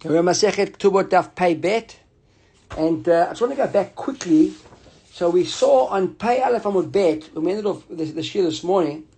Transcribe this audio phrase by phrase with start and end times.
[0.00, 1.98] Okay, we're Masechet Ktubot Daf Pei Bet,
[2.76, 4.54] and uh, I just want to go back quickly.
[5.10, 8.62] So we saw on Pei Aleph Amud Bet, we ended off the, the shiur this
[8.62, 9.08] morning.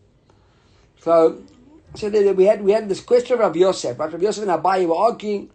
[1.02, 1.42] So,
[1.96, 3.98] so that we had we had this question of Rabbi Yosef.
[3.98, 4.10] Right?
[4.10, 5.50] Rabbi Yosef and Abaye were arguing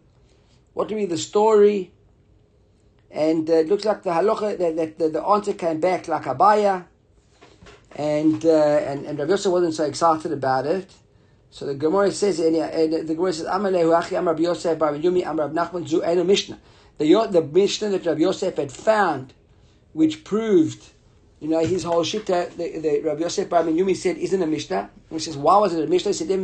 [0.76, 1.92] what to be the story,
[3.10, 6.86] and uh, it looks like the halacha that, the answer came back like Abaye,
[7.96, 10.94] and uh, and and Rabbi Yosef wasn't so excited about it.
[11.56, 15.48] So the Gemara says, and the Gemara says, Amalehu Achi Amar Yosef Bar Yumi Amar
[15.48, 16.60] Nachman Zu Eno Mishnah.
[16.98, 19.34] The, the Mishnah that Rabbi Yosef had found,
[19.94, 20.84] which proved,
[21.40, 24.90] you know, his whole shita, the, the Rabbi Yosef Bar Yumi said, isn't a Mishnah.
[25.10, 26.12] He says, why was it a Mishnah?
[26.12, 26.44] He said, because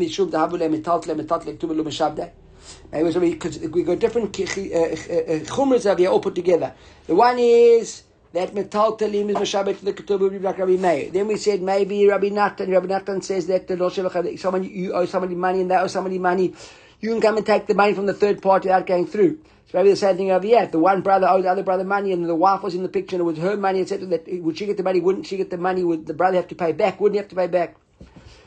[3.60, 6.74] we got different uh, uh, uh, that we all put together.
[7.08, 8.04] The one is
[8.34, 11.12] that metal talim is mashabet to the ketub like Rabbi Meir.
[11.12, 12.72] Then we said maybe Rabbi Natan.
[12.72, 16.54] Rabbi Natan says that the someone you owe somebody money and they owe somebody money,
[17.02, 19.40] you can come and take the money from the third party without going through.
[19.70, 20.66] So maybe the same thing over here.
[20.66, 23.18] The one brother owed the other brother money and the wife was in the picture
[23.18, 24.06] and it was her money, etc.
[24.08, 25.02] That would she get the money?
[25.02, 25.84] Wouldn't she get the money?
[25.84, 27.02] Would the brother have to pay back?
[27.02, 27.76] Wouldn't he have to pay back?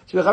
[0.07, 0.33] So the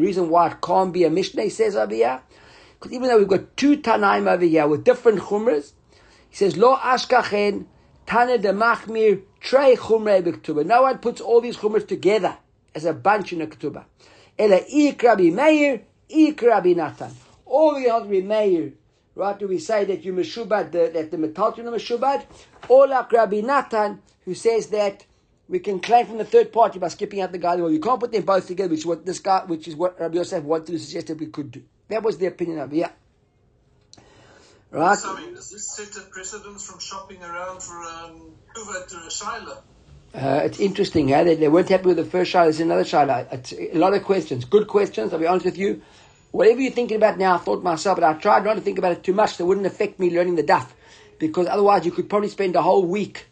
[0.00, 2.20] reason why it can't be a mishnah says over here
[2.80, 5.72] because even though we've got two Tanaim over here with different Chumras,
[6.30, 7.66] he says, Lo Ashkachen,
[8.06, 10.64] Tana de Machmir, Trey Chumre B'Ktuba.
[10.64, 12.38] No one puts all these Chumras together
[12.74, 13.84] as a bunch in a Ketubah.
[14.38, 17.12] Ela Ikrabi Meir, Ikrabi Natan.
[17.44, 18.72] All the other Meir,
[19.14, 19.38] right?
[19.38, 22.24] Do we say that you Meshubad, that the Metalton are Meshubad?
[22.66, 25.04] Or like Rabbi Natan, who says that
[25.50, 27.56] we can claim from the third party by skipping out the guy.
[27.56, 30.00] Well, you can't put them both together, which is what this guy, which is what
[30.00, 31.62] Rabbi Yosef wanted to suggest that we could do.
[31.90, 32.90] That was the opinion of yeah.
[34.70, 34.96] Right.
[34.96, 39.62] Sorry, does this set a precedence from shopping around for um, Uva to a Shiloh?
[40.14, 41.24] Uh, it's interesting, yeah.
[41.24, 42.44] They, they, weren't happy with the first Shiloh.
[42.44, 43.26] There's another Shiloh.
[43.32, 44.44] It's a lot of questions.
[44.44, 45.82] Good questions, I'll be honest with you.
[46.30, 48.92] Whatever you're thinking about now, I thought myself, but I tried not to think about
[48.92, 50.68] it too much so it wouldn't affect me learning the Daf.
[51.18, 53.26] Because otherwise you could probably spend a whole week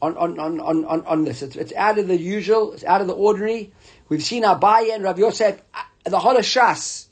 [0.00, 1.42] on, on, on, on, on, on this.
[1.42, 3.72] It's, it's out of the usual, it's out of the ordinary.
[4.08, 7.06] We've seen Abaye and Rav Yosef, uh, the whole of Shas,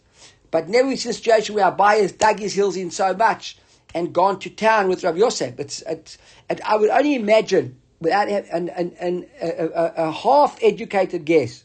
[0.53, 3.59] but never seen a situation where Abaye has dug his heels in so much
[3.95, 5.59] and gone to town with Rav Yosef.
[5.59, 6.19] It's, it's,
[6.49, 11.65] it, I would only imagine, without an, an, an, a, a, a half-educated guess,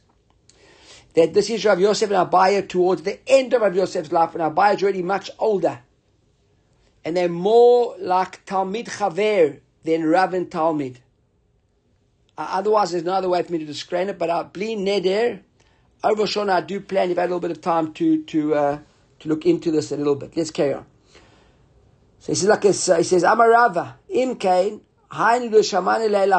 [1.16, 4.42] that this is Rav Yosef and Abaye towards the end of Rav Yosef's life, and
[4.42, 5.80] Abaye is already much older.
[7.04, 10.98] And they're more like Talmid Chaver than Rav and Talmid.
[12.38, 15.42] Uh, otherwise, there's no other way for me to describe it, but I bli neder,
[16.04, 18.80] over Shona, I do plan, I had a little bit of time to, to, uh,
[19.20, 20.38] to look into this a little bit.
[20.38, 20.86] Let's carry on.
[22.20, 24.80] So he says, like this, uh, he says, Amarava, leila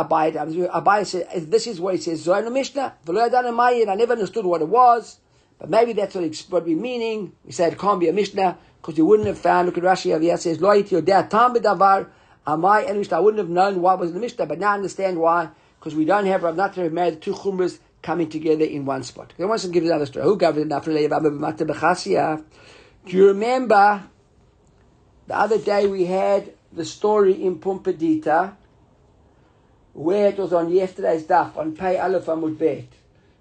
[0.09, 0.71] abayit.
[0.71, 5.19] Abaye says, this is what he says, Zohar Mishnah, I never understood what it was,
[5.59, 7.33] but maybe that's what it's what we meaning.
[7.45, 10.15] We said it can't be a Mishnah, because you wouldn't have found, look at Rashi
[10.15, 12.09] over here, says, lo tam b'davar,
[12.47, 15.19] amai and I wouldn't have known why was in the Mishnah, but now I understand
[15.19, 15.49] why,
[15.81, 19.35] because we don't have Rav have the two chumras coming together in one spot.
[19.39, 20.25] I want to give another story.
[20.25, 20.39] Who
[23.07, 24.03] Do you remember
[25.27, 28.55] the other day we had the story in Pumbedita
[29.93, 32.87] where it was on yesterday's daf on Pei Aleph Amud Bet.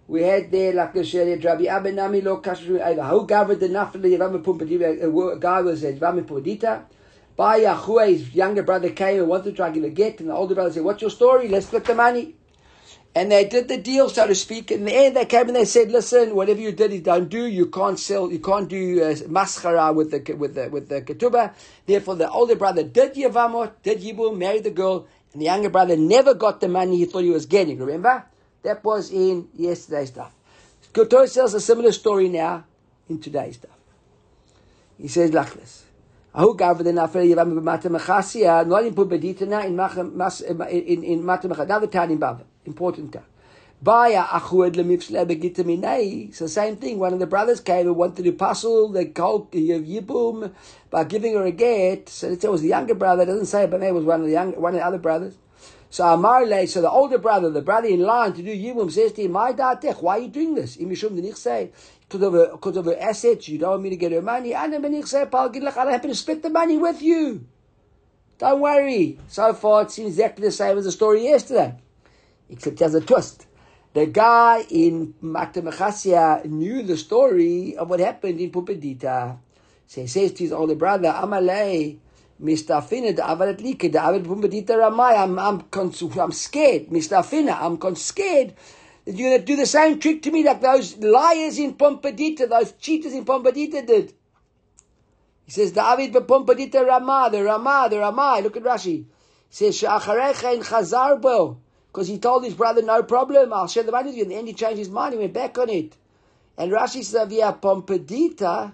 [0.10, 4.44] We had there like the Shari Rabbi Abenami Lo Kashru Who gathered the Nafli Yavam
[4.44, 5.36] Pumbedita?
[5.36, 6.84] A guy was at Yavam Pumbedita.
[7.38, 10.56] By Yahuwah, his younger brother came and wanted to try to get, and the older
[10.56, 11.48] brother said, "What's your story?
[11.48, 12.36] Let's split the money."
[13.18, 14.70] And they did the deal, so to speak.
[14.70, 17.48] In the end, they came and they said, "Listen, whatever you did, you don't do.
[17.48, 18.32] You can't sell.
[18.32, 21.52] You can't do uh, maschara with the with the with the ketubah.
[21.88, 25.98] Therefore, the older brother did yavamot, did yibum, married the girl, and the younger brother
[25.98, 27.80] never got the money he thought he was getting.
[27.80, 28.24] Remember,
[28.62, 30.32] that was in yesterday's stuff.
[30.94, 32.66] Kotor tells a similar story now
[33.10, 33.80] in today's stuff.
[35.00, 35.86] He says like this.
[36.36, 39.76] Ahu gav the mechasia, not in Pumbedita in.
[39.76, 39.88] Now
[41.80, 43.26] the in Bava important time.
[43.80, 46.98] Baya achued lemifsle So same thing.
[46.98, 50.52] One of the brothers came and wanted to puzzle the cult yibum
[50.90, 52.10] by giving her a get.
[52.10, 53.22] So it was the younger brother.
[53.22, 55.38] It doesn't say, but it was one of the young, one of the other brothers.
[55.92, 59.22] So Amarle, so the older brother, the brother in line to do yibum, says to
[59.22, 60.78] him, "My datech, why are you doing this?
[60.78, 61.70] Imishum denich say
[62.02, 63.48] because of a, because of her assets.
[63.48, 64.56] You don't want me to get her money.
[64.56, 67.46] And benich say, "Pal gidlach, I'm happy to split the money with you.
[68.40, 71.76] Don't worry." So far, it seems exactly the same as the story yesterday
[72.50, 73.48] except there's a twist.
[73.94, 79.38] The guy in Makta knew the story of what happened in Pumbedita.
[79.88, 81.98] So he says to his older brother, Amalei,
[82.42, 85.64] Mistafina, the Avalet Like, the Avalet Pumbedita Ramai, I'm, I'm,
[86.20, 86.88] I'm scared.
[86.88, 88.54] Mistafina, I'm scared
[89.06, 92.74] You're going to do the same trick to me like those liars in Pumbedita, those
[92.74, 94.14] cheaters in Pumbedita did.
[95.46, 98.42] He says, David Pumbedita Ramah, the Ramah, the Ramah.
[98.44, 99.06] Look at Rashi.
[99.06, 99.06] He
[99.50, 101.58] says, Sha'acharecha in Chazarbo.
[101.98, 104.24] Because he told his brother, no problem, I'll share the money with you.
[104.26, 105.98] In the end, he changed his mind, he went back on it.
[106.56, 108.72] And Rashi says, via Pumbedita,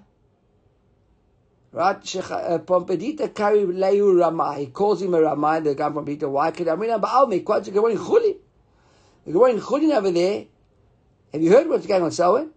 [1.71, 1.95] right?
[1.95, 4.57] Uh, Pumbedita carry Lehu Ramah.
[4.57, 6.27] He calls him a Ramah, the guy from Peter.
[6.27, 8.35] Why could I mean, Ba'almi, quite a good in Chuli.
[9.25, 10.43] The Gemara in Chulin over there,
[11.31, 12.49] have you heard what's going on, Selwyn?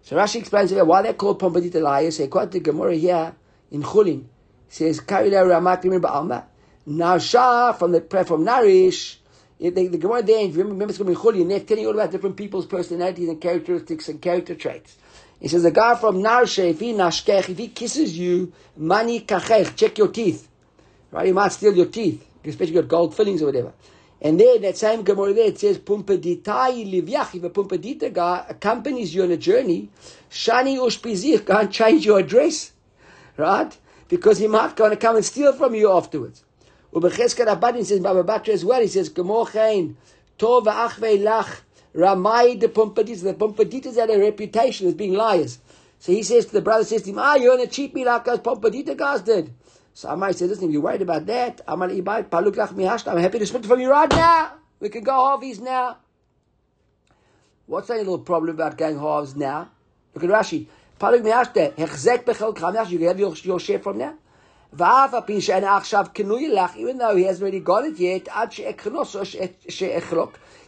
[0.00, 2.16] So Rashi explains here why they're called Pumbedita liars.
[2.16, 3.34] Say, quote the Gemara here
[3.74, 4.24] in Chulin.
[4.68, 6.44] Says, Kari la Ramakrim Ba'alma.
[6.86, 9.16] Now Shah from the prayer from Narish,
[9.58, 12.10] the, Gemara there, remember, remember it's going to be Chulin, they're telling you all about
[12.10, 14.96] different people's personalities and characteristics and character traits.
[15.40, 19.76] He says, a guy from Narshe, if he nashkech, if he kisses you, mani kachech,
[19.76, 20.48] check your teeth.
[21.10, 21.26] Right?
[21.26, 23.72] He might steal your teeth, especially your gold fillings or whatever.
[24.20, 29.14] And there, that same Gemara there, it says, Pumpeditai livyach, if a Pumbedita guy accompanies
[29.14, 29.90] you on a journey,
[30.30, 32.72] shani ushpizich, can't change your address.
[33.36, 33.76] Right?
[34.08, 36.44] Because he might going to come and steal from you afterwards.
[36.92, 39.96] Ubecheskat Abadin says, Baba Batra as well, he says, Gemochein,
[40.38, 41.62] tov achvei lach,
[41.94, 43.22] Ramai the Pumbeditas.
[43.24, 45.58] The Pumbeditas had a reputation as being liars.
[45.98, 48.04] So he says to the brother, says to him, ah, you're going to cheat me
[48.04, 49.52] like those Pumbedita guys did.
[49.94, 53.90] So Amai says, listen, if you're worried about that, I'm happy to split from you
[53.90, 54.54] right now.
[54.80, 55.98] We can go halvies now.
[57.66, 59.70] What's any little problem about going halves now?
[60.14, 60.66] Look at Rashi.
[61.76, 64.14] Hechzek you have your, your share from now.
[66.76, 68.28] Even though he hasn't already got it yet,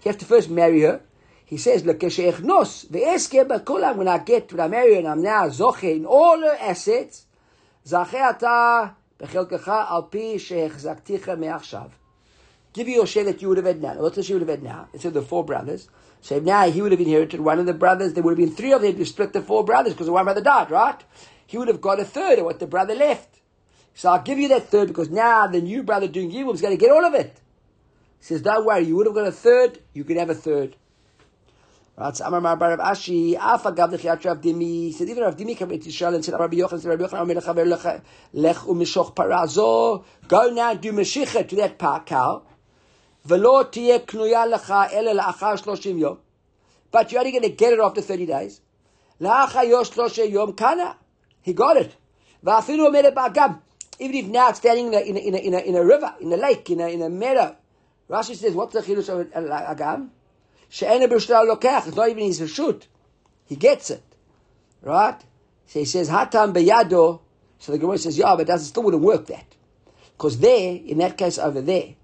[0.03, 1.01] he has to first marry her.
[1.45, 5.85] He says, "Lekeshechnos ve'eske b'kulam." When I get when I marry and I'm now zoche
[5.95, 7.27] in all her assets,
[7.87, 11.91] zache ata bechelkecha al pi shehechzakticha me'achshav.
[12.73, 13.95] Give you your share that you would have had now.
[13.95, 14.89] What does she would have had now?
[14.93, 15.89] Instead of the four brothers.
[16.27, 18.15] So now he would have inherited one of the brothers.
[18.15, 20.25] There would have been three of them to split the four brothers because the one
[20.25, 21.01] brother died, right?
[21.47, 23.39] He would have got a third of what the brother left.
[23.95, 26.77] So I'll give you that third because now the new brother doing Yibum is going
[26.77, 27.41] to get all of it.
[28.19, 30.75] He says, don't worry, you would have got a third, you could have a third.
[31.97, 34.93] Right, Amar Mar Rav Ashi, Af agav lechyat Rav Dimi.
[34.93, 37.35] Said even Rav Dimi came to Yisrael and said, Rabbi Yochanan, said Rabbi Yochanan, Omer
[37.35, 38.03] lechaver
[38.33, 40.05] lech u'mishoch parazo.
[40.27, 42.43] Go now do meshicha to that cow.
[43.27, 46.19] Velo tiyeh knuya lecha ele la'achar shloshim yom.
[46.93, 48.61] But you're only going to get it after 30 days.
[49.21, 50.97] La'achar yosh shloshe yom kana.
[51.43, 51.95] He got it.
[52.45, 53.61] Va'afilu omer ba'agam.
[53.99, 55.85] Even if now it's standing in a, in a, in a, in a, in a
[55.85, 57.57] river, in a lake, in a, in a meadow.
[58.09, 60.11] Rashi says, what's the chiddush of agam?
[60.69, 61.89] She'ena b'shtal lokach.
[61.89, 62.87] It's not even his shoot.
[63.47, 64.03] He gets it.
[64.83, 65.19] Right?
[65.67, 67.21] So he says, hatam beyado.
[67.59, 69.47] So the Gemara says, yeah, but that still wouldn't work that.
[70.17, 71.95] Because there, in that case over there,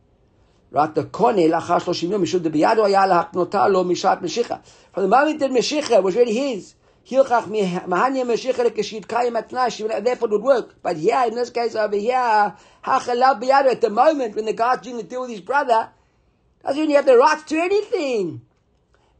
[0.72, 4.64] right, the lachar shloshim yom, mishud beyado haya lahaknota lo mishat meshicha.
[4.92, 6.74] From the moment that meshicha was already his,
[7.08, 7.46] Hilchach
[10.04, 10.74] therefore it would work.
[10.82, 12.54] But here, in this case over here,
[12.84, 15.90] hachalav beyado, at the moment when the guy's doing the deal with his brother,
[16.62, 18.42] doesn't even have the rights to anything.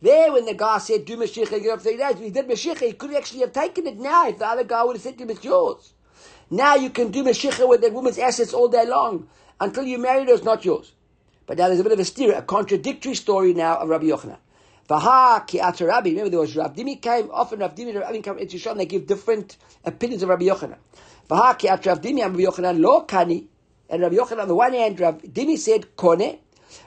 [0.00, 2.92] There, when the guy said, do Mashiach, get up 30 days, he did Mashiach, he
[2.92, 5.30] could actually have taken it now if the other guy would have said to him,
[5.30, 5.92] it's yours.
[6.50, 9.28] Now you can do Mashiach with that woman's assets all day long.
[9.60, 10.92] Until you married her, it's not yours.
[11.46, 14.38] But now there's a bit of a steer, a contradictory story now of Rabbi Yochanan.
[14.88, 16.10] Vaha ki Rabbi.
[16.10, 18.76] Remember, there was Rav Dimi came, often Rav Dimi and Rav Dimi come into Yisrael
[18.76, 20.76] they give different opinions of Rabbi Yochanan.
[21.28, 23.46] Vaha ki Rav Dimi and Rabbi Yochanan lo kani.
[23.88, 26.38] And Rabbi Yochanan, on the one hand, Rav Dimi said kone.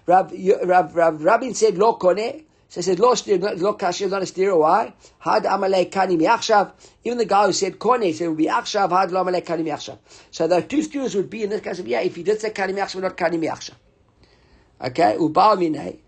[0.05, 0.33] Rav,
[0.63, 2.43] Rav, Rabin said lo kone.
[2.67, 4.57] So he said, lo steer, lo kashir, not a steer.
[4.57, 4.93] Why?
[5.19, 6.71] Had amalei kani miachshav.
[7.03, 9.97] Even the guy who said kone said would be achshav, had lo amalei kani miachshav.
[10.31, 12.50] So the two steers would be in this case of, yeah, if he did say
[12.50, 13.75] kani miachshav, not kani miachshav.
[14.82, 15.15] Okay?
[15.17, 16.00] Ubal minei,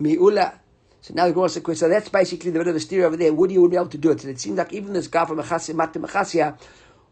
[0.00, 0.58] mi'ula.
[1.02, 3.32] So now the Gemara says, so that's basically the bit of the steer over there.
[3.32, 4.22] Would you would be able to do it?
[4.22, 6.58] And it seems like even this guy from Achasia, Mata Machasia,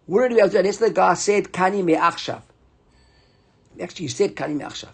[0.07, 0.61] wouldn't be able to do it.
[0.61, 2.43] Unless the guy said kani miachshav.
[3.81, 4.91] Actually, he said kani miachshav.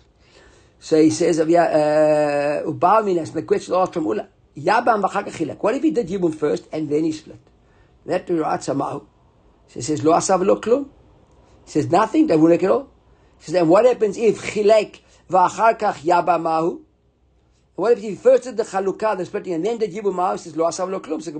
[0.79, 5.61] So he says, uh, Ubal minas, the question asked from Ula, Yabam v'chakachilak.
[5.61, 7.41] What if he did Yibum first and then he split?
[8.07, 9.05] That to Rat Samahu.
[9.69, 10.89] So he says, Lo asav lo klum.
[11.65, 12.91] He says, nothing, that wouldn't at all.
[13.39, 15.01] He says, then what happens if chilek
[15.31, 16.81] v'achar kach yabamahu?
[17.77, 20.33] What if he first did the chalukah, the splitting, and then did Yibum Mahu?
[20.35, 21.21] He says, Lo asav lo klum.
[21.21, 21.33] So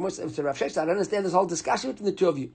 [0.43, 2.51] Rav Shesh, I don't understand this whole discussion between the two of you.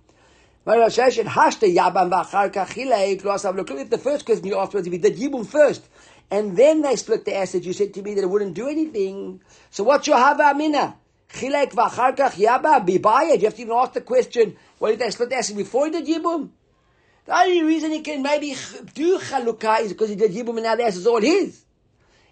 [0.66, 2.76] Rav Shesh, hashte yabam v'achar kach
[3.24, 3.80] lo asav lo klum.
[3.82, 5.88] If the first question you asked was if he did Yibum first,
[6.30, 7.66] and then they split the assets.
[7.66, 9.42] You said to me that it wouldn't do anything.
[9.70, 10.98] So what's your hava amina?
[11.30, 13.40] Chilek v'acharkach yaba bibaya.
[13.40, 15.92] You have to even ask the question, well, did they split the assets before he
[15.92, 16.50] did yibum?
[17.30, 18.56] The only reason he can maybe
[18.96, 21.64] do chalukah is because he did yibum and now the is all his.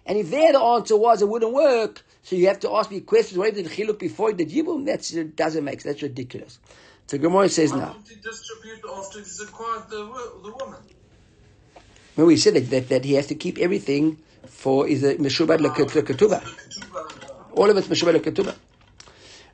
[0.04, 2.98] And if there the answer was it wouldn't work, so you have to ask me
[3.02, 3.38] questions.
[3.38, 4.86] What if the chiluk before he did yibum?
[4.86, 5.92] That doesn't make sense.
[5.94, 6.58] That's ridiculous.
[7.06, 7.92] So Gemara says Why now.
[7.92, 9.98] didn't he distribute after he's acquired the,
[10.42, 10.80] the woman?
[12.16, 15.58] When we said that, that, that he has to keep everything for is a meshubad
[15.58, 16.42] leketubah.
[17.52, 18.56] All of it's meshubad leketubah.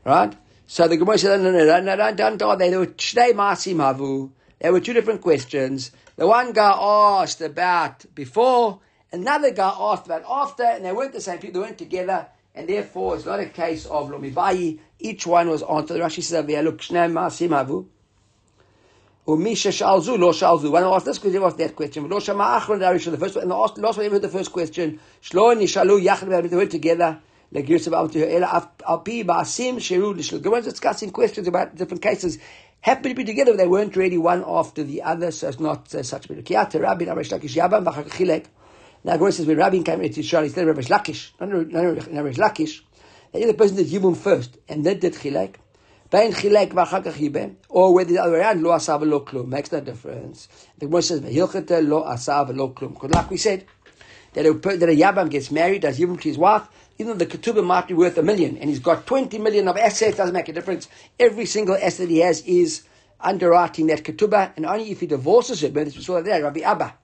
[0.06, 0.34] Right?
[0.66, 2.58] So the Gemara said, no, no, no, no, no, don't, don't.
[2.58, 4.30] They were shnei masim havu.
[4.64, 5.90] There were two different questions.
[6.16, 8.80] The one guy asked about before,
[9.12, 12.66] another guy asked about after, and they weren't the same people, they weren't together, and
[12.66, 14.78] therefore it's not a case of lomibayi.
[14.98, 16.00] Each one was answered.
[16.00, 17.84] Rashi says, "Avia, look, shnei masim havu.
[19.28, 20.70] Umisha shalzu, lo shalzu.
[20.70, 22.08] When I asked this question, I asked that question.
[22.08, 24.98] Lo shama achron the first one, and the last, one, heard the first question.
[25.22, 27.20] Shlo nishalu yachad, they were together.
[27.52, 30.42] Like Yosef Al Pi Ba'asim Sheru Lishlu.
[30.42, 32.38] Gemara is discussing questions about different cases.
[32.84, 36.02] Happen to be together, they weren't really one after the other, so it's not uh,
[36.02, 36.44] such a bit.
[36.44, 38.44] Kiata Rabbi Rav Lakish Yabam V'achar Chilek.
[39.02, 42.82] Now Gemara says when Rabbi came to Yisrael, he said Rav Lakish, not Rav Lakish.
[43.32, 45.54] The person did Yibum first, and then did Chilek.
[46.10, 47.54] Bain Chilek V'achar Yibem.
[47.70, 49.46] Or whether the other way around, Lo Asav Lo Klum.
[49.46, 50.48] Makes no difference.
[50.76, 52.92] The Gemara says V'hilchete Lo Asav Lo Klum.
[52.92, 53.64] Because like we said,
[54.34, 57.38] that a, that a Yabam gets married, does Yibum to his wife, even though the
[57.38, 60.48] ketubah might be worth a million, and he's got 20 million of assets, doesn't make
[60.48, 60.88] a difference.
[61.18, 62.84] Every single asset he has is
[63.20, 66.94] underwriting that ketubah, and only if he divorces her, but was all there, Rabbi Abba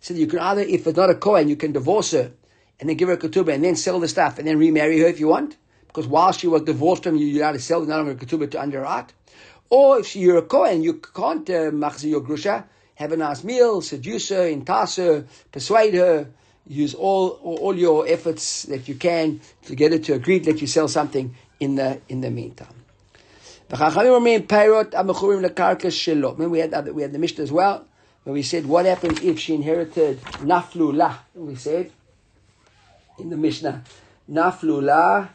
[0.00, 2.32] said you can either, if it's not a Kohen, you can divorce her,
[2.78, 5.06] and then give her a ketubah, and then sell the stuff, and then remarry her
[5.06, 7.86] if you want, because while she was divorced from you, you're allowed to sell the
[7.86, 9.12] number of ketubah to underwrite.
[9.68, 12.64] Or if you're a Kohen, you can't uh, your grusha,
[12.94, 16.28] have a nice meal, seduce her, entice her, persuade her,
[16.70, 20.68] use all all your efforts that you can to get her to agree that you
[20.68, 22.74] sell something in the in the meantime.
[23.68, 24.24] Remember
[26.48, 27.84] we had other, we had the Mishnah as well,
[28.24, 31.18] where we said what happens if she inherited naflu la.
[31.34, 31.90] We said
[33.18, 33.82] in the Mishnah
[34.30, 35.28] naflu la,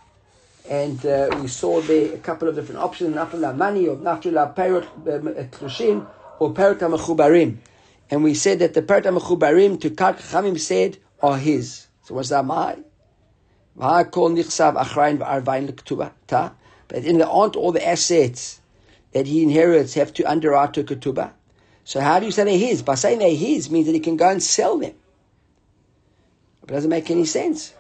[0.70, 4.32] and uh, we saw there a couple of different options: naflu la money, or naflu
[4.32, 4.88] la perot
[5.52, 6.06] tlushin,
[6.40, 7.58] or perot mechubarim.
[8.10, 11.88] And we said that the perot mechubarim to Kar Chamim said are his.
[12.04, 12.78] So what's that my?
[13.78, 14.36] But in
[17.18, 18.62] the aren't all the assets
[19.12, 21.32] that he inherits have to underwrite to ketubah.
[21.84, 22.82] So how do you say they're his?
[22.82, 24.94] By saying they're his means that he can go and sell them.
[26.64, 27.74] It doesn't make any sense.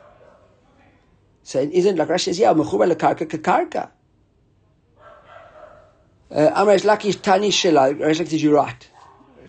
[1.43, 3.89] So it isn't like Rashi says, yeah, mechuba lekarka kakarka.
[6.29, 7.97] Uh, Amr Lakish Tani Shela.
[7.97, 8.89] Rashi says, you're right.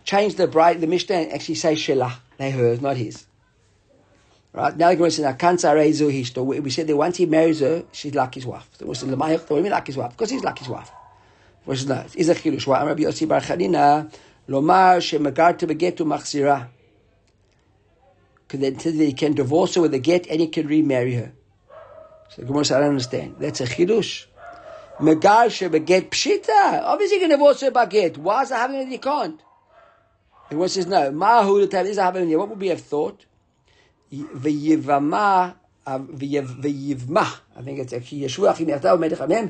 [0.04, 2.14] Change the bride, the Mishnah and actually say Shela.
[2.38, 3.25] They're hers, not his.
[4.56, 8.14] Right now, the says, "Akansa reizu hishto." We said that once he marries her, she's
[8.14, 8.66] like his wife.
[8.78, 10.90] So we said, "L'mayach to'im like his wife," because he's like his wife.
[11.66, 12.16] Which is not.
[12.16, 12.66] Is a chilush.
[12.66, 12.82] Why?
[12.82, 14.10] Rabbi Yossi Bar Chanina
[14.48, 16.68] lomar shemagarta begetu machzira.
[18.48, 21.12] Because then says that he can divorce her with a get and he can remarry
[21.16, 21.32] her.
[22.30, 23.36] So the Gemara says, "I don't understand.
[23.38, 24.24] That's a chilush."
[25.00, 26.82] Megar shebeget pshita.
[26.82, 28.16] Obviously, he can divorce her by get.
[28.16, 29.38] Why is it happening that he can't?
[30.48, 32.38] The Gemara says, "No." Mahu the time is happening.
[32.38, 33.26] What would we have thought?
[34.33, 35.49] ויבמה,
[36.17, 39.47] ויבמה, I think it's כי ישוע אחי מעתה ומלך עמם,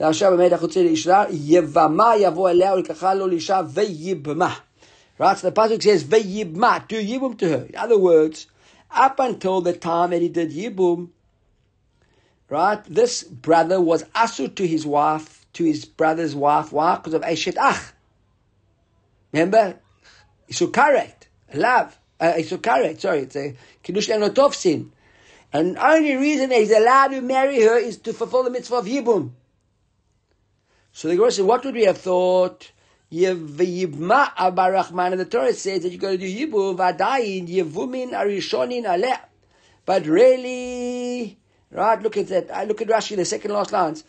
[0.00, 4.54] ועכשיו המלך רוצה לישרה, יבמה יבוא אליה ולקחה לו לאישה ויבמה.
[5.18, 7.66] Right, so the pasuk says vayibma, do yibum to her.
[7.70, 8.48] In other words,
[8.90, 11.08] up until the time that he did yibum,
[12.50, 16.70] right, this brother was asur to his wife, to his brother's wife.
[16.70, 16.96] Why?
[16.96, 17.94] Because of Eshet Ach.
[19.32, 19.78] Remember?
[20.50, 21.98] Isukaret, love.
[22.21, 24.91] Uh, Isukaret, sorry, it's a Kiddush Lenotov sin.
[25.51, 28.75] And the only reason that he's allowed to marry her is to fulfill the mitzvah
[28.75, 29.31] of Yibum.
[30.91, 32.71] So the Gemara said, what would we have thought?
[33.11, 38.85] Yivma Abarachman, and the Torah says that you got to do Yibum, Vadayin, Yevumin, Arishonin,
[38.85, 39.19] Aleh.
[39.85, 41.39] But really,
[41.71, 42.55] right, look at that.
[42.55, 44.03] I look at Rashi, the second last lines.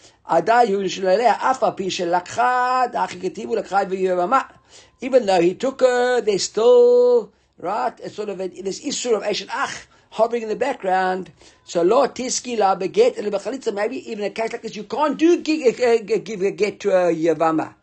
[5.00, 9.22] Even though he took her, they still, right, it's sort of a, this issue of
[9.22, 11.32] Eshet Ach hovering in the background.
[11.64, 13.74] So lo tiski la beget and bechalitza.
[13.74, 16.90] Maybe even a case like this, you can't do give, uh, give a get to
[16.90, 17.74] a yavama.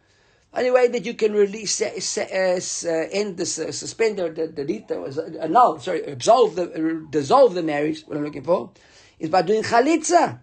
[0.54, 5.40] Only way that you can release, uh, uh, end this, uh, suspend the, the, the,
[5.42, 8.72] annul, sorry, absolve the, uh, dissolve the marriage, what I'm looking for,
[9.20, 10.40] is by doing chalitza.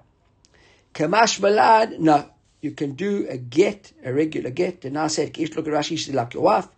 [0.94, 1.98] Kamash malad.
[1.98, 2.30] no.
[2.60, 4.84] You can do a get, a regular get.
[4.84, 6.68] And I said, look at Rashi, she's like your wife.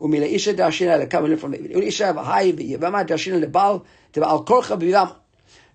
[0.00, 4.44] Umila isha dashina le come from the isha v'hai v'yavama dashina le bal to al
[4.44, 5.16] korcha b'yavam.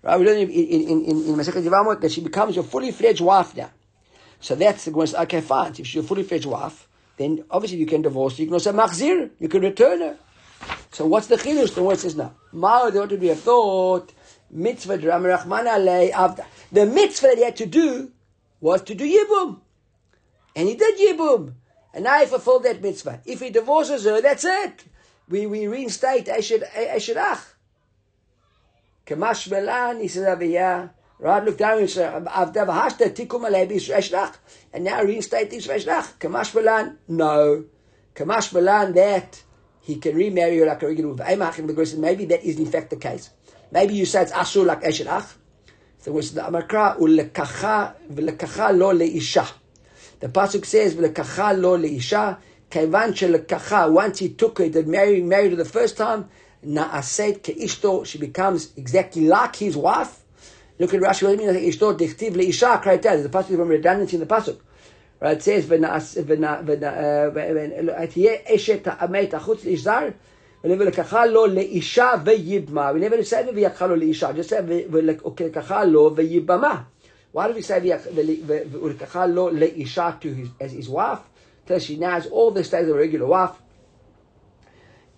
[0.02, 3.20] Right, we learn in in in in Masechet Yevamot that she becomes your fully fledged
[3.20, 3.70] wife now.
[4.40, 5.72] So that's the okay, fine.
[5.78, 8.38] If she's a fully fledged wife, then obviously you can divorce.
[8.38, 9.30] You can also machzir.
[9.38, 10.16] You can return her.
[10.92, 11.74] So what's the chidush?
[11.74, 12.32] The word says no.
[12.52, 14.12] Ma, what would we have thought?
[14.50, 16.44] Mitzvah avda.
[16.72, 18.10] The mitzvah that he had to do
[18.60, 19.60] was to do yibum,
[20.56, 21.52] and he did yibum,
[21.92, 23.20] and now he fulfilled that mitzvah.
[23.24, 24.84] If he divorces her, that's it.
[25.28, 27.44] We we reinstate Eshedach.
[29.06, 30.90] Kamash Melan, he says here.
[31.18, 34.36] Right, look down and say, Avda v'hashta tikum alebi Eshedach,
[34.72, 36.18] and now reinstate this Eshedach.
[36.18, 37.64] Kamash Melan, no.
[38.14, 39.42] Kamash Melan, that
[39.80, 42.00] he can remarry her like a regular woman.
[42.00, 43.30] Maybe that is in fact the case.
[43.72, 45.36] Maybe you say it's asur like eshet ach.
[45.98, 49.46] So it's the amakra ulekacha v'lekacha lo leisha.
[50.19, 52.37] The pasuk says v'lekacha lo leisha.
[52.69, 53.91] Kaivan shelekacha.
[53.91, 56.29] Once he took her, did marry married her the first time.
[56.65, 58.05] Naaset keishto.
[58.05, 60.23] She becomes exactly like his wife.
[60.79, 61.23] Look at Rashi.
[61.23, 61.71] What do you mean?
[61.71, 62.81] Ishto dichtiv leisha.
[63.01, 64.57] There's a pasuk from redundancy in the pasuk.
[65.17, 65.65] Right, it says,
[68.05, 70.09] "Tהיה אשת המת החוץ לאיש זר,
[70.63, 76.81] ולקחה לו לאישה ויבמה." We never said ולקחה לו לאישה, just said ולקחה לו ויבמה.
[77.32, 81.20] Why did he say le'isha to his, as his wife?
[81.64, 83.52] Because she now has all the status of a regular wife.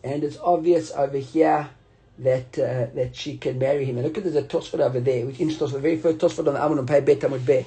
[0.04, 1.70] And it's obvious over here
[2.18, 3.96] that uh, that she can marry him.
[3.96, 6.54] And look at there's a Tosfot over there, which is the very first Tosfot on
[6.54, 7.64] the Amud on Pei Bet Amud Bet.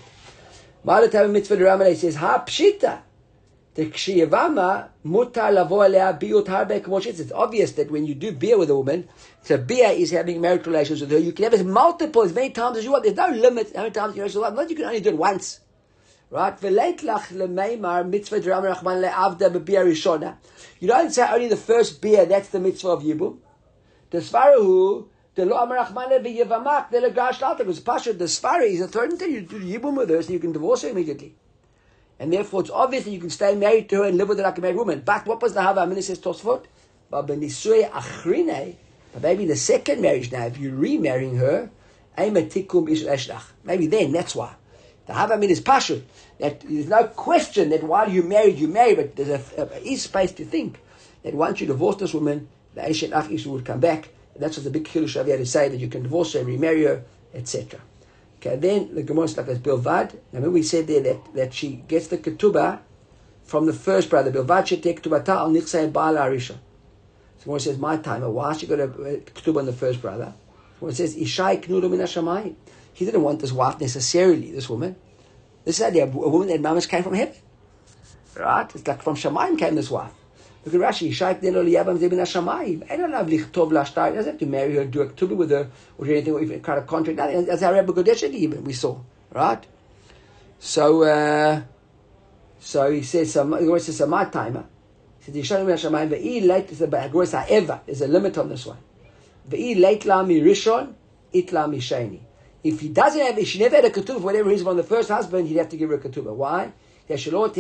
[0.86, 3.02] Ma'alat mitzvah says, Ha pshita.
[3.77, 4.08] It's
[7.34, 9.10] obvious that when you do beer with a woman,
[9.41, 11.17] so beer is having married relations with her.
[11.17, 13.03] You can have as multiple, as many times as you want.
[13.03, 15.60] There's no limit how many times you can have you can only do it once.
[16.32, 16.62] Right?
[16.63, 16.70] You
[20.88, 23.39] don't say only the first beer, that's the mitzvah of Yibum.
[24.10, 26.55] The Svarahu, the Lo Amarachman Levi the
[27.10, 30.22] Legash Latak, because Pasha, the Svari is a threat until you do Yibum with her,
[30.24, 31.36] so you can divorce her immediately
[32.20, 34.44] and therefore it's obvious that you can stay married to her and live with her
[34.44, 35.02] like a married woman.
[35.06, 35.86] But what was the hava?
[35.86, 36.66] Mean, says Tosfot,
[37.10, 37.46] but maybe
[39.46, 41.70] the second marriage now, if you're remarrying her,
[42.18, 44.54] maybe then that's why.
[45.08, 46.01] The hava mean is pasha
[46.40, 50.32] that there's no question that while you're married, you're married, but there's a, a space
[50.34, 50.80] to think
[51.24, 54.70] that once you divorce this woman, the Eshet Ach would come back that's what the
[54.70, 57.80] big Kiddush Avia to say that you can divorce her, remarry her, etc.
[58.46, 60.16] Okay, then the Gemara is like this Bilvad.
[60.31, 62.79] Remember we said there that, that she gets the ketubah
[63.44, 64.31] from the first brother.
[64.31, 66.53] Bilvad she take ketubah al nichsay baal arisha.
[67.40, 70.34] So Gemara says, my time, why she got a ketubah on the first brother?
[70.81, 72.55] It says, Ishai knudu min.
[72.94, 74.96] He didn't want this wife necessarily, this woman.
[75.64, 77.36] This is the idea, a woman that mamas came from heaven.
[78.36, 78.75] Right?
[78.75, 80.12] It's like from Shemaim came this wife.
[80.66, 82.92] Look at Rashi, Shaik Deno Liyabam Zebin Hashamayim.
[82.92, 84.10] I don't have Lichtov Lashtar.
[84.10, 86.42] He doesn't have to marry her, do a ketubah with her, or do anything, or
[86.42, 87.18] even kind of contract.
[87.20, 87.46] Nothing.
[87.46, 88.98] That's how Rebbe Godeshet even, we saw.
[89.32, 89.64] Right?
[90.58, 91.62] So, uh,
[92.60, 94.66] so he says, he says, my timer.
[95.20, 97.82] He says, Yishanim Hashamayim, ve'i late, is a ever.
[97.86, 98.80] There's a limit on this one.
[99.48, 100.96] Ve'i late la mi rishon,
[101.32, 102.22] it la mi sheni.
[102.64, 104.84] If he doesn't have, if she never had a ketubah for whatever reason from the
[104.84, 106.34] first husband, he'd have to give her a ketubah.
[106.34, 106.74] Why?
[107.07, 107.53] Shouldn't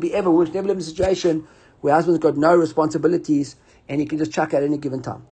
[0.00, 1.46] be ever, we should never live in a situation
[1.80, 3.56] where husband's got no responsibilities
[3.88, 5.26] and he can just chuck at any given time.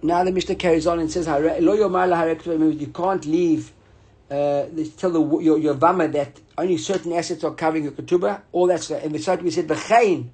[0.00, 3.72] Now the Mishnah carries on and says, you can't leave,
[4.30, 8.42] uh, tell the, your, your vama that only certain assets are covering your ketubah.
[8.52, 10.28] All that's, and the we said, b'chein.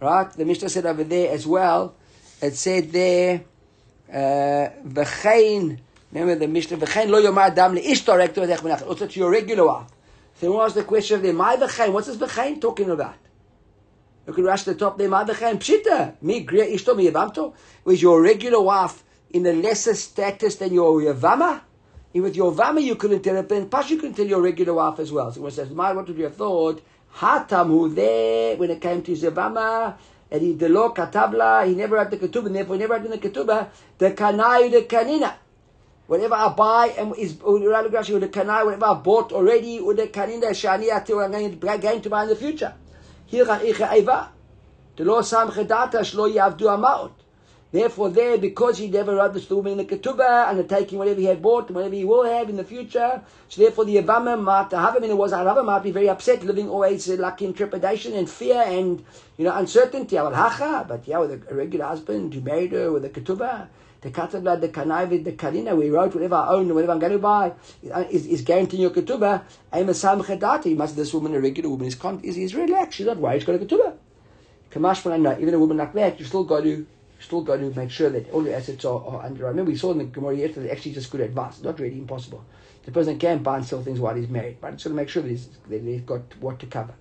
[0.00, 0.32] Right?
[0.32, 1.96] The Mishnah said over there as well,
[2.40, 3.44] it said there,
[4.10, 5.76] v'chein, uh,
[6.12, 9.88] remember the Mishnah, v'chein lo yomar dam le'ish also to your regular wife.
[10.42, 11.92] So who asked the question of the my b'chaim?
[11.92, 13.14] What's this b'chaim talking about?
[14.26, 15.60] You can rush the top there, my b'chaim.
[15.60, 16.16] Pshita.
[16.20, 17.54] Mi gria ishto mi yavamto.
[17.84, 21.60] Was your regular wife in a lesser status than your yavama?
[22.12, 24.74] And with your vama you couldn't tell it, and plus you couldn't tell your regular
[24.74, 25.30] wife as well.
[25.30, 26.82] So says, my, what would you have thought?
[27.14, 29.94] Hatam who there, when it came to his yavama,
[30.28, 33.16] and he, law katabla, he never had the ketubah, and therefore he never had the
[33.16, 35.34] ketubah, the kanayu the kanina.
[36.12, 40.10] Whatever I buy and is oh, kanai, whatever I bought already I'm going
[42.02, 42.74] to buy in the future.
[47.72, 51.24] Therefore, there, because he never wrote the woman in the ketubah and taking whatever he
[51.24, 54.76] had bought, whatever he will have in the future, so therefore the Yavama might, the
[54.76, 59.02] Havamina was, Havamina might be very upset, living always like in trepidation and fear and,
[59.38, 60.16] you know, uncertainty.
[60.16, 63.68] But yeah, with a regular husband who married her with a ketubah,
[64.02, 67.18] the katabla, the kanaivid, the karina, we wrote whatever I own, whatever I'm going to
[67.18, 67.52] buy,
[67.92, 69.42] uh, is, is guaranteeing your ketubah.
[69.72, 70.76] I'm a sam chedati.
[70.76, 72.98] Must this woman, a regular woman, is, is, is relaxed.
[72.98, 73.40] She's not worried.
[73.40, 73.96] She's got a ketubah.
[74.72, 76.86] Kamash no, even a woman like that, you still got to
[77.20, 79.46] still got to make sure that all your assets are, are under.
[79.46, 81.62] I remember we saw in the Gemara yesterday, actually just good advice.
[81.62, 82.44] Not really impossible.
[82.84, 85.08] The person can buy and sell things while he's married, but it's got to make
[85.08, 86.94] sure that he's, that he's got what to cover.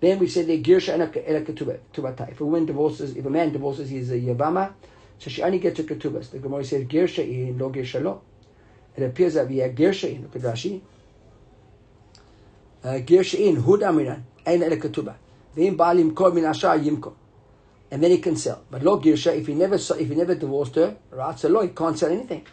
[0.00, 2.30] Then we said the girsha and a ketubah.
[2.30, 4.72] If a woman divorces, if a man divorces his a yavama,
[5.22, 6.32] so she only gets her ketubas.
[6.32, 8.18] The Gemara says ger she'in, lo ger.
[8.96, 10.22] It appears that we have ger she'in.
[10.22, 10.80] Look at Rashi.
[13.06, 15.14] Ger she'in, hud ele ketubah.
[15.56, 17.12] V'im b'alim yimkor min asha yimkor.
[17.92, 18.64] And then he can sell.
[18.68, 21.38] But lo girsha, if he never if he never divorced her, right?
[21.38, 22.44] So lo, he can't sell anything.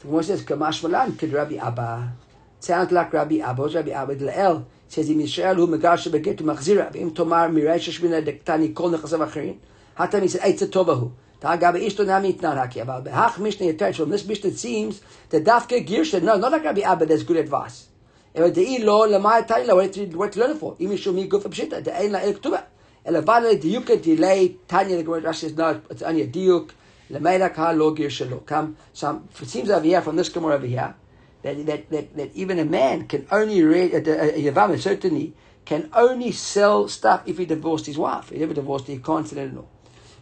[0.00, 2.12] The Gemara says, "Kamash malan kid Rabbi Abba."
[2.58, 3.68] Sounds like Rabbi Abba.
[3.68, 8.74] Rabbi Abba Lael says, "Im Yisrael hu megarsha beget machzira." v'im tomar mirayshish mina dektani
[8.74, 9.58] kol nechasav achirin.
[9.96, 12.84] Hatam he said, "Eitz tovahu." Tagabe ishto nami itnaraki.
[12.84, 16.80] But behach Mishnah attached from this Mishnah it seems that dafke girsha, no, not Rabbi
[16.80, 17.88] Abba, that's good advice.
[18.32, 20.76] What what to learn for?
[20.76, 22.64] Imi shumi guf pshita, the ein la el ktuba.
[23.04, 26.70] Ela vale delay Tanya the Gemara Rashi is not it's only a diuk.
[27.10, 28.38] Lemay ka lo girsha lo.
[28.38, 30.94] Come, some it seems over here from this Gemara over here
[31.42, 35.88] that, that, that, that even a man can only read, a, a, a certainly can
[35.92, 38.26] only sell stuff if he divorced his wife.
[38.26, 39.68] If he never divorced her, he can't sell it at all.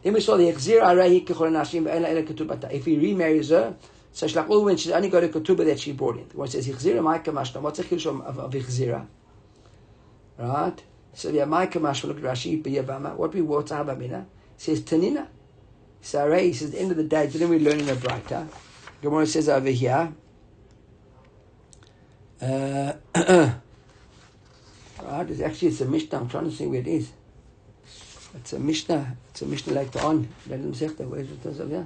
[0.06, 0.24] If
[2.84, 3.74] he remarries her,
[4.12, 6.24] so Shlachul when she's only got a ketubah that she brought in.
[6.32, 7.60] One says Ichzira Maika Mashna.
[7.60, 9.04] What's the chiddush of, of Ichzira?
[10.38, 10.82] Right?
[11.12, 13.16] So the Maika Mashna look at Rashi B'Yavama.
[13.16, 15.26] What we wrote Abamina says Tanina.
[16.00, 18.46] So he says the end of the day, didn't we learn in the Braita?
[19.02, 20.12] Gemara says over here.
[22.40, 23.60] Uh, right,
[25.28, 26.20] it's actually it's a Mishnah.
[26.20, 27.10] I'm trying to see where it is.
[28.36, 29.16] It's a Mishnah.
[29.30, 30.28] It's a Mishnah later on.
[30.46, 30.98] Where is it?
[30.98, 31.84] Yeah.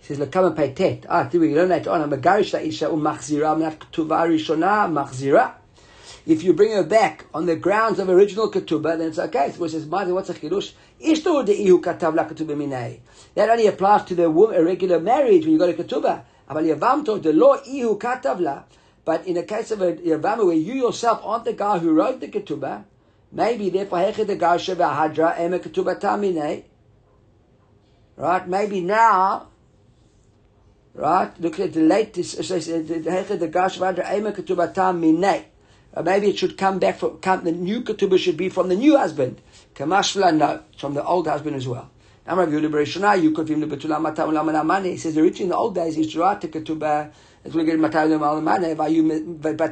[0.00, 2.02] He says, "Lekama peitet." Ah, do we learn later on?
[2.02, 5.54] I'm a garish isha umachzira minat ketubah rishona machzira.
[6.26, 9.52] If you bring her back on the grounds of original ketubah, then it's okay.
[9.56, 13.00] So it says, "Mother, what's a chidush?" Ishto deihu katav la ketubah minay.
[13.34, 16.22] That only applies to the woman, a regular marriage when you got a ketubah.
[16.48, 18.62] Aval yavamto the law ihu katav la.
[19.04, 22.20] But in the case of a Yavama where you yourself aren't the guy who wrote
[22.20, 22.84] the ketubah,
[23.32, 26.64] maybe therefore Heche the Garsha Hadra Ema Ketubah Tamine.
[28.16, 28.48] Right?
[28.48, 29.48] Maybe now,
[30.94, 31.38] right?
[31.40, 35.44] Look at the latest, Heche the Garsha Hadra Ema Tamine.
[35.94, 38.76] Uh, maybe it should come back from, come, the new ketubah should be from the
[38.76, 39.40] new husband.
[39.74, 41.90] Kamashla, no, it's from the old husband as well.
[42.28, 42.34] He
[44.98, 47.10] says originally in the old days, used to write the ketubah
[47.44, 47.52] but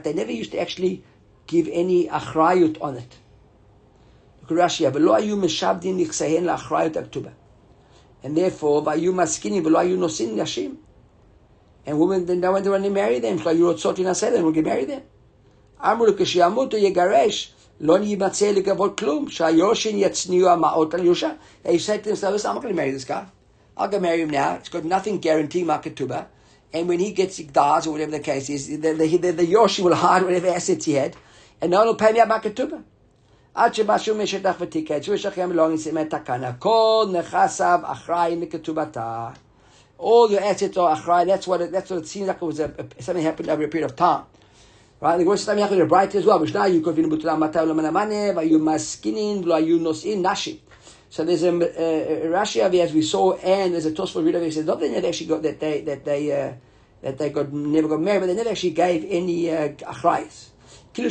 [0.05, 1.05] they never used to actually
[1.47, 3.19] give any achrayut on it.
[4.46, 7.30] Look at Rashi, ולא היו משעבדים נכסיהן לאחריות הכתובה.
[8.24, 10.76] And therefore, והיו מסכינים ולא היו נושאים נשים.
[11.86, 14.52] And women, then when they want to marry them, so you רוצות להינשא them, will
[14.52, 15.02] get marry them.
[15.92, 21.32] אמרו לו, כשימות או יגרש, לא יימצא לגבות כלום, שהיורשים יצניעו המעות על ירושה.
[21.64, 23.26] They said to themselves, I'm not going to marry this guy.
[23.78, 24.56] I'll go marry him now.
[24.56, 26.26] It's got nothing guaranteeing my ketubah
[26.74, 29.82] and when he gets dies or whatever the case is, the, the, the, the Yoshi
[29.82, 31.16] will hide whatever assets he had,
[31.60, 32.84] and no one will pay me out my ketubah.
[33.56, 39.30] עד שבשו משטח ותיקה, Jewish Achem לא ניסים את תקנה, כל נכסיו אחראי מכתובתה.
[40.02, 41.28] All your assets are achrai.
[41.28, 43.64] That's what it, that's what it seems like it was a, a, something happened over
[43.64, 44.24] a period of time.
[45.00, 45.18] Right?
[45.18, 46.40] The Gemara says something happened bright as well.
[46.40, 50.58] Mishnah, you could be butula mata ulamana mane, vayu maskinin, vayu nosin nashim.
[51.12, 54.42] So there's a, a, a Rashi Avi, as we saw, and there's a Tosfot read
[54.42, 56.54] He says not that they actually got that they that they uh,
[57.02, 60.48] that they got never got married, but they never actually gave any uh, achrayas.
[60.97, 61.11] They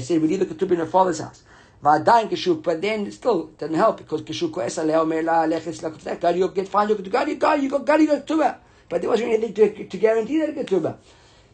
[0.00, 1.42] said we leave the ketubah in her father's house.
[1.82, 6.68] But then still doesn't help because Kishu Koes Aleh Omer La Lechitz God, you get
[6.68, 6.88] fine.
[6.88, 8.56] You got you got you got God, you got ketubah.
[8.88, 10.96] But there wasn't anything to, to guarantee that ketubah.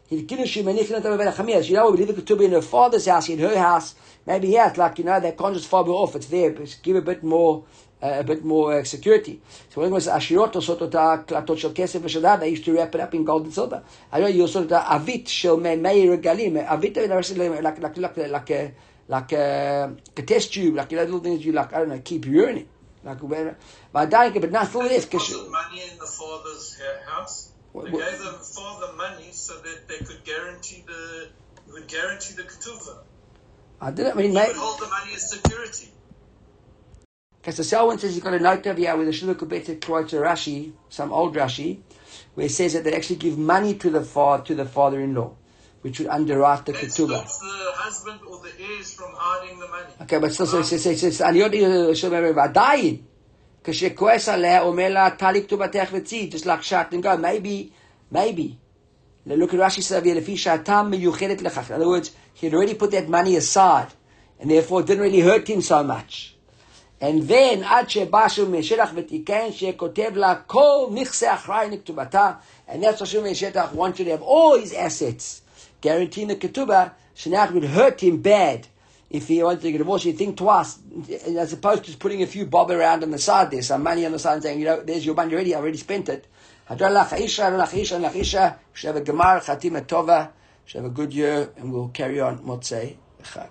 [0.08, 1.68] He Kiddushu Benichin Otam Avia Chamias.
[1.68, 3.94] You know, we leave the ketubah in her father's house, in her house.
[4.26, 6.16] Maybe yeah, like you know, that conscious father off.
[6.16, 7.64] It's there, but give a bit more
[8.02, 9.40] a bit more uh, security.
[9.70, 12.94] So when it was ashirot osot ota klatot shel kesef v'shadad, they used to wrap
[12.94, 13.82] it up in gold and silver.
[14.12, 16.66] I know you also the avit shel mei regalim.
[16.66, 18.74] Avit like like like like a
[19.08, 21.78] like uh, a, uh, a test tube, like you know, little things you like I
[21.78, 22.68] don't know keep urine in.
[23.04, 23.56] Like where,
[23.92, 25.10] but I but not for this.
[25.12, 27.52] money in the father's uh, house.
[27.72, 31.28] They gave the father money so that they could guarantee the
[31.72, 32.98] would guarantee the ketuvah.
[33.80, 34.56] I didn't mean, mate.
[34.56, 35.90] hold the money as security.
[37.46, 40.12] Okay, so Selwyn says he's got a note over here with a Shita Mekubetzet quotes
[40.12, 41.78] a Rashi, some old Rashi,
[42.34, 45.32] where it says that they actually give money to the father to the father-in-law,
[45.82, 47.08] which would underwrite the it ketubah.
[47.08, 49.86] the husband or the heirs from hiding the money.
[50.02, 51.18] Okay, but still, so it says, it says,
[52.52, 53.06] dying.
[53.64, 53.80] Just
[56.46, 57.16] like shat and go.
[57.16, 57.72] Maybe,
[58.10, 58.58] maybe.
[59.24, 60.02] Look at Rashi says,
[61.70, 63.92] In other words, he had already put that money aside,
[64.40, 66.35] and therefore it didn't really hurt him so much.
[67.01, 72.31] And then, עד שבאשו משטח ותיקן, שכותב לה כל נכסי אחראי לכתובתה,
[72.69, 75.41] and that's what Shumei Shetach wanted to have all his assets,
[75.81, 78.67] guaranteeing the ketubah, so now it would hurt him bad
[79.11, 80.79] if he wants to get divorced, you think twice,
[81.37, 84.05] as opposed to just putting a few bob around on the side there, some money
[84.05, 86.27] on the side and saying, you know, there's your money already, I already spent it.
[86.69, 86.93] Should have a
[89.01, 90.29] gemar, chatima tova,
[90.65, 93.49] should have a good year, and we'll carry on Motzei Chag.